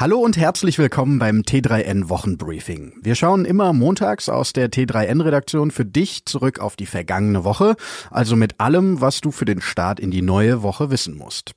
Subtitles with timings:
[0.00, 3.00] Hallo und herzlich willkommen beim T3N Wochenbriefing.
[3.02, 7.74] Wir schauen immer montags aus der T3N Redaktion für dich zurück auf die vergangene Woche,
[8.08, 11.50] also mit allem, was du für den Start in die neue Woche wissen musst.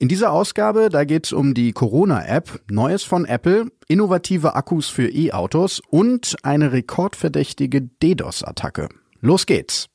[0.00, 5.80] In dieser Ausgabe, da geht's um die Corona-App, Neues von Apple, innovative Akkus für E-Autos
[5.88, 8.88] und eine rekordverdächtige DDoS-Attacke.
[9.20, 9.86] Los geht's!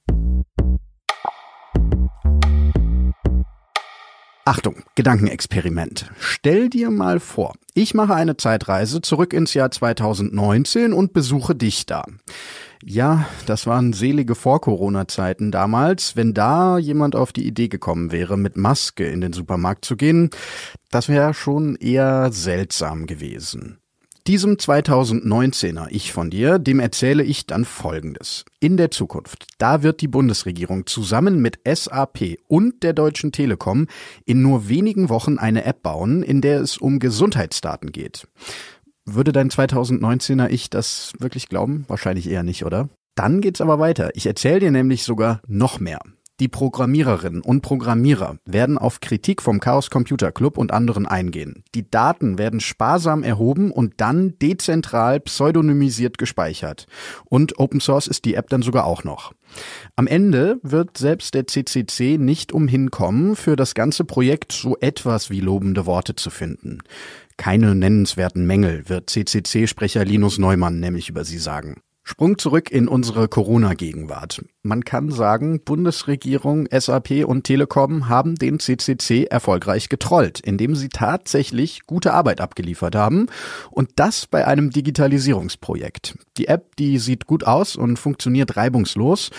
[4.52, 6.12] Achtung, Gedankenexperiment.
[6.20, 11.86] Stell dir mal vor, ich mache eine Zeitreise zurück ins Jahr 2019 und besuche dich
[11.86, 12.04] da.
[12.84, 16.18] Ja, das waren selige Vor-Corona-Zeiten damals.
[16.18, 20.32] Wenn da jemand auf die Idee gekommen wäre, mit Maske in den Supermarkt zu gehen,
[20.90, 23.81] das wäre schon eher seltsam gewesen.
[24.28, 28.46] Diesem 2019er Ich von dir, dem erzähle ich dann Folgendes.
[28.60, 33.88] In der Zukunft, da wird die Bundesregierung zusammen mit SAP und der Deutschen Telekom
[34.26, 38.28] in nur wenigen Wochen eine App bauen, in der es um Gesundheitsdaten geht.
[39.06, 41.86] Würde dein 2019er Ich das wirklich glauben?
[41.88, 42.90] Wahrscheinlich eher nicht, oder?
[43.16, 44.12] Dann geht's aber weiter.
[44.14, 46.00] Ich erzähle dir nämlich sogar noch mehr.
[46.42, 51.64] Die Programmiererinnen und Programmierer werden auf Kritik vom Chaos Computer Club und anderen eingehen.
[51.76, 56.88] Die Daten werden sparsam erhoben und dann dezentral pseudonymisiert gespeichert.
[57.26, 59.34] Und Open Source ist die App dann sogar auch noch.
[59.96, 65.30] Am Ende wird selbst der CCC nicht umhin kommen, für das ganze Projekt so etwas
[65.30, 66.80] wie lobende Worte zu finden.
[67.38, 71.84] Keine nennenswerten Mängel wird CCC-Sprecher Linus Neumann nämlich über sie sagen.
[72.04, 74.44] Sprung zurück in unsere Corona-Gegenwart.
[74.64, 81.86] Man kann sagen, Bundesregierung, SAP und Telekom haben den CCC erfolgreich getrollt, indem sie tatsächlich
[81.86, 83.28] gute Arbeit abgeliefert haben
[83.70, 86.18] und das bei einem Digitalisierungsprojekt.
[86.38, 89.30] Die App, die sieht gut aus und funktioniert reibungslos,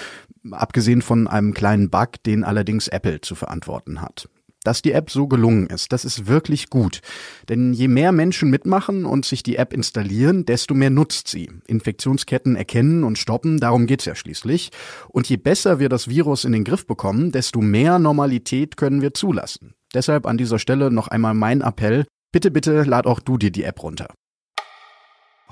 [0.50, 4.28] abgesehen von einem kleinen Bug, den allerdings Apple zu verantworten hat.
[4.64, 7.00] Dass die App so gelungen ist, das ist wirklich gut.
[7.48, 11.50] Denn je mehr Menschen mitmachen und sich die App installieren, desto mehr nutzt sie.
[11.66, 14.70] Infektionsketten erkennen und stoppen, darum geht's ja schließlich.
[15.08, 19.14] Und je besser wir das Virus in den Griff bekommen, desto mehr Normalität können wir
[19.14, 19.74] zulassen.
[19.94, 22.06] Deshalb an dieser Stelle noch einmal mein Appell.
[22.32, 24.08] Bitte, bitte lad auch du dir die App runter.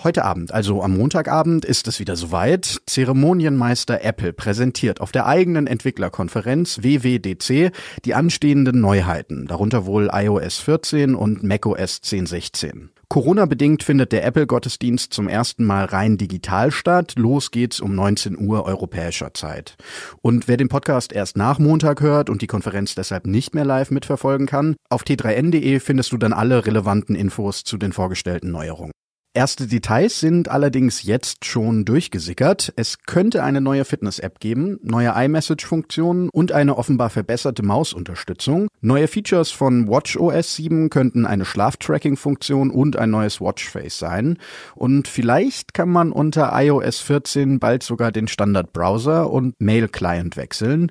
[0.03, 2.81] Heute Abend, also am Montagabend, ist es wieder soweit.
[2.87, 7.71] Zeremonienmeister Apple präsentiert auf der eigenen Entwicklerkonferenz WWDC
[8.07, 12.89] die anstehenden Neuheiten, darunter wohl iOS 14 und macOS 10.16.
[13.11, 17.13] Corona-bedingt findet der Apple-Gottesdienst zum ersten Mal rein digital statt.
[17.19, 19.77] Los geht's um 19 Uhr europäischer Zeit.
[20.23, 23.91] Und wer den Podcast erst nach Montag hört und die Konferenz deshalb nicht mehr live
[23.91, 28.93] mitverfolgen kann, auf t3n.de findest du dann alle relevanten Infos zu den vorgestellten Neuerungen.
[29.33, 32.73] Erste Details sind allerdings jetzt schon durchgesickert.
[32.75, 38.67] Es könnte eine neue Fitness-App geben, neue iMessage-Funktionen und eine offenbar verbesserte Mausunterstützung.
[38.81, 44.37] Neue Features von WatchOS 7 könnten eine Schlaftracking-Funktion und ein neues Watchface sein.
[44.75, 50.91] Und vielleicht kann man unter iOS 14 bald sogar den Standard-Browser und Mail-Client wechseln.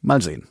[0.00, 0.46] Mal sehen.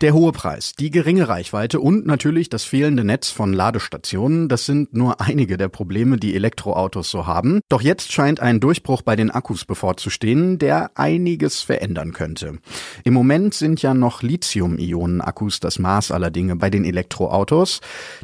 [0.00, 4.92] Der hohe Preis, die geringe Reichweite und natürlich das fehlende Netz von Ladestationen, das sind
[4.92, 7.60] nur einige der Probleme, die Elektroautos so haben.
[7.68, 12.58] Doch jetzt scheint ein Durchbruch bei den Akkus bevorzustehen, der einiges verändern könnte.
[13.04, 17.80] Im Moment sind ja noch Lithium-Ionen-Akkus das Maß aller Dinge bei den Elektroautos.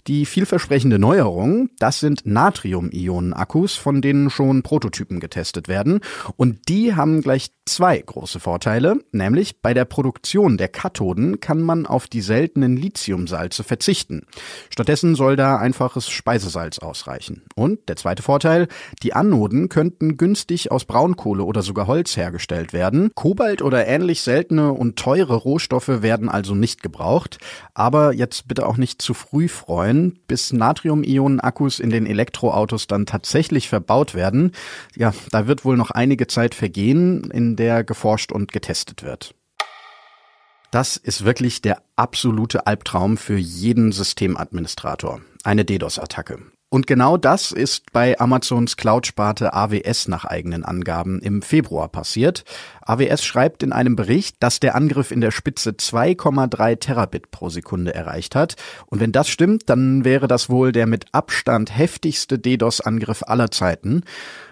[0.09, 6.01] Die vielversprechende Neuerung, das sind Natrium-Ionen-Akkus, von denen schon Prototypen getestet werden.
[6.37, 11.67] Und die haben gleich zwei große Vorteile, nämlich bei der Produktion der Kathoden kann kann
[11.67, 14.23] man auf die seltenen Lithiumsalze verzichten.
[14.71, 17.43] Stattdessen soll da einfaches Speisesalz ausreichen.
[17.55, 18.67] Und der zweite Vorteil,
[19.03, 23.11] die Anoden könnten günstig aus Braunkohle oder sogar Holz hergestellt werden.
[23.15, 27.37] Kobalt oder ähnlich seltene und teure Rohstoffe werden also nicht gebraucht.
[27.75, 33.69] Aber jetzt bitte auch nicht zu früh freuen, bis Natrium-Ionen-Akkus in den Elektroautos dann tatsächlich
[33.69, 34.53] verbaut werden.
[34.97, 39.35] Ja, da wird wohl noch einige Zeit vergehen, in der geforscht und getestet wird.
[40.71, 45.21] Das ist wirklich der absolute Albtraum für jeden Systemadministrator.
[45.43, 46.39] Eine DDoS-Attacke.
[46.73, 52.45] Und genau das ist bei Amazons Cloud-Sparte AWS nach eigenen Angaben im Februar passiert.
[52.83, 57.93] AWS schreibt in einem Bericht, dass der Angriff in der Spitze 2,3 Terabit pro Sekunde
[57.93, 58.55] erreicht hat.
[58.87, 64.05] Und wenn das stimmt, dann wäre das wohl der mit Abstand heftigste DDoS-Angriff aller Zeiten.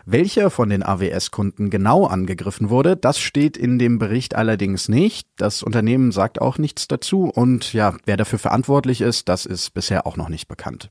[0.05, 5.29] Welcher von den AWS-Kunden genau angegriffen wurde, das steht in dem Bericht allerdings nicht.
[5.37, 7.31] Das Unternehmen sagt auch nichts dazu.
[7.32, 10.91] Und ja, wer dafür verantwortlich ist, das ist bisher auch noch nicht bekannt.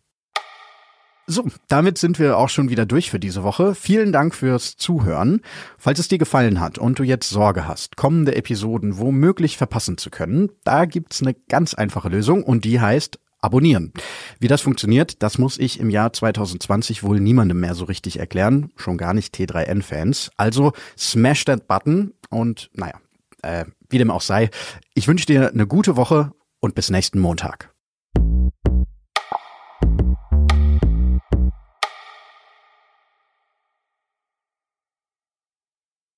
[1.30, 3.76] So, damit sind wir auch schon wieder durch für diese Woche.
[3.76, 5.42] Vielen Dank fürs Zuhören.
[5.78, 10.10] Falls es dir gefallen hat und du jetzt Sorge hast, kommende Episoden womöglich verpassen zu
[10.10, 13.92] können, da gibt's eine ganz einfache Lösung und die heißt abonnieren.
[14.40, 18.72] Wie das funktioniert, das muss ich im Jahr 2020 wohl niemandem mehr so richtig erklären,
[18.78, 20.32] schon gar nicht T3N-Fans.
[20.38, 23.02] Also smash that button und naja,
[23.42, 24.50] äh, wie dem auch sei,
[24.94, 26.32] ich wünsche dir eine gute Woche
[26.62, 27.77] und bis nächsten Montag.